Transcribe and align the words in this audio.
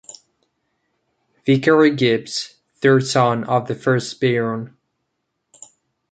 Vicary 1.45 1.95
Gibbs, 1.95 2.55
third 2.77 3.05
son 3.05 3.43
of 3.43 3.67
the 3.67 3.75
first 3.75 4.19
Baron. 4.19 4.75